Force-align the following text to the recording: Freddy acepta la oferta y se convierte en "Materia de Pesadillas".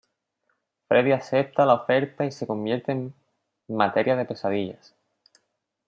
Freddy 0.87 1.11
acepta 1.11 1.63
la 1.63 1.75
oferta 1.75 2.25
y 2.25 2.31
se 2.31 2.47
convierte 2.47 2.91
en 2.91 3.13
"Materia 3.67 4.15
de 4.15 4.25
Pesadillas". 4.25 4.95